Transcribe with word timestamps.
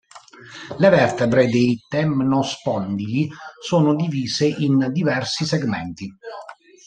Le 0.79 0.89
vertebre 0.89 1.45
dei 1.45 1.79
temnospondili 1.87 3.29
sono 3.63 3.93
divise 3.93 4.47
in 4.47 4.89
diversi 4.91 5.45
segmenti. 5.45 6.11